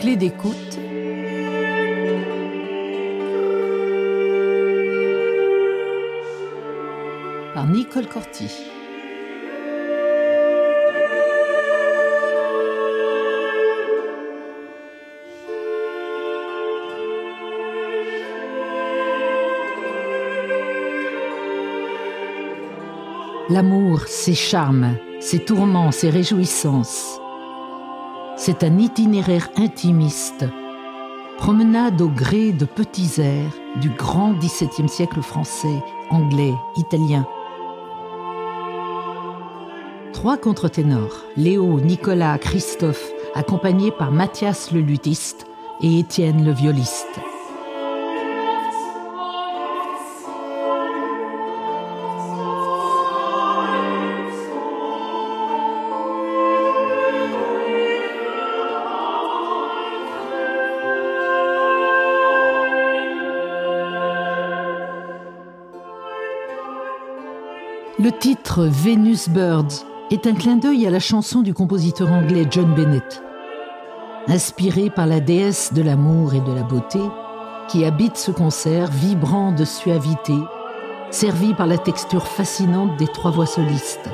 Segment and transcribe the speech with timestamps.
[0.00, 0.78] Clé d'écoute.
[7.52, 8.50] Par Nicole Corti.
[23.50, 27.20] L'amour, ses charmes, ses tourments, ses réjouissances.
[28.42, 30.46] C'est un itinéraire intimiste,
[31.36, 37.26] promenade au gré de petits airs du grand XVIIe siècle français, anglais, italien.
[40.14, 45.44] Trois contre-ténors, Léo, Nicolas, Christophe, accompagnés par Mathias le luthiste
[45.82, 47.20] et Étienne le violiste.
[68.02, 72.74] Le titre Venus Birds est un clin d'œil à la chanson du compositeur anglais John
[72.74, 73.22] Bennett.
[74.26, 76.98] Inspiré par la déesse de l'amour et de la beauté,
[77.68, 80.32] qui habite ce concert vibrant de suavité,
[81.10, 84.08] servi par la texture fascinante des trois voix solistes.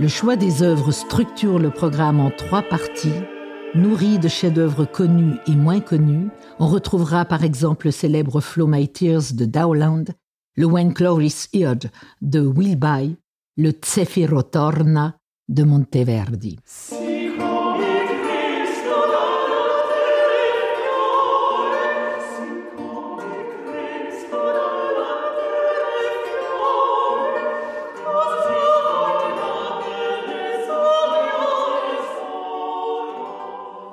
[0.00, 3.20] Le choix des œuvres structure le programme en trois parties.
[3.76, 8.88] Nourri de chefs-d'œuvre connus et moins connus, on retrouvera par exemple le célèbre Flow My
[8.88, 10.06] Tears de Dowland,
[10.56, 13.16] le When Glory's Heard de Wilby,
[13.56, 15.16] le Zefiro Torna
[15.48, 16.58] de Monteverdi.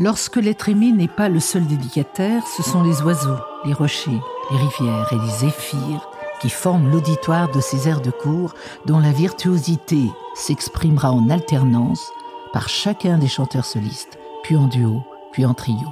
[0.00, 4.56] Lorsque l'être aimé n'est pas le seul dédicataire, ce sont les oiseaux, les rochers, les
[4.56, 6.08] rivières et les zéphyrs
[6.40, 8.54] qui forment l'auditoire de ces airs de cour
[8.86, 12.10] dont la virtuosité s'exprimera en alternance
[12.52, 15.88] par chacun des chanteurs solistes, puis en duo, puis en trio.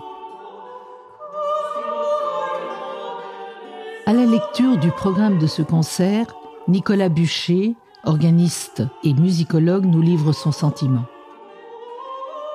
[4.07, 6.27] À la lecture du programme de ce concert,
[6.67, 11.05] Nicolas Bûcher, organiste et musicologue, nous livre son sentiment.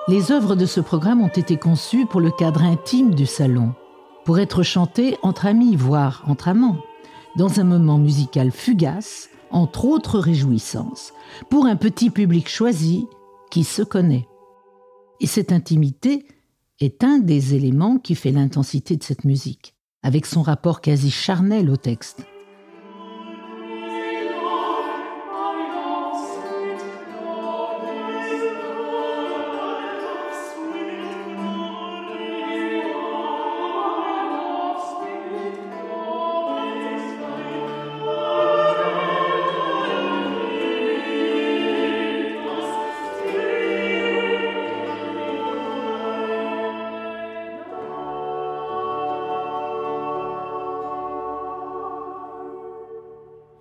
[0.10, 3.74] Les œuvres de ce programme ont été conçues pour le cadre intime du salon,
[4.24, 6.78] pour être chantées entre amis, voire entre amants,
[7.36, 11.12] dans un moment musical fugace, entre autres réjouissances,
[11.50, 13.06] pour un petit public choisi
[13.52, 14.30] qui se connaît.
[15.20, 16.26] Et cette intimité
[16.80, 21.70] est un des éléments qui fait l'intensité de cette musique, avec son rapport quasi charnel
[21.70, 22.26] au texte.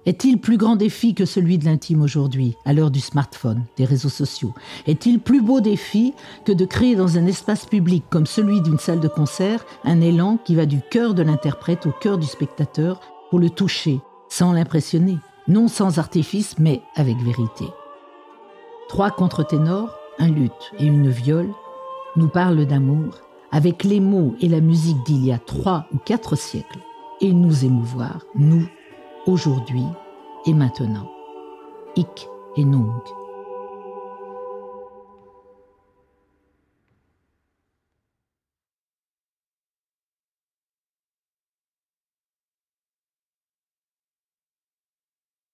[0.06, 4.08] Est-il plus grand défi que celui de l'intime aujourd'hui, à l'heure du smartphone, des réseaux
[4.08, 4.54] sociaux?
[4.86, 9.00] Est-il plus beau défi que de créer dans un espace public comme celui d'une salle
[9.00, 13.00] de concert un élan qui va du cœur de l'interprète au cœur du spectateur
[13.30, 15.18] pour le toucher, sans l'impressionner,
[15.48, 17.64] non sans artifice, mais avec vérité.
[18.88, 19.90] Trois contre-ténors,
[20.20, 21.50] un luth et une viole,
[22.14, 26.36] nous parlent d'amour avec les mots et la musique d'il y a trois ou quatre
[26.36, 26.78] siècles
[27.20, 28.68] et nous émouvoir, nous,
[29.26, 29.84] aujourd'hui
[30.46, 31.08] et maintenant.
[31.96, 33.25] Hic et Nunc.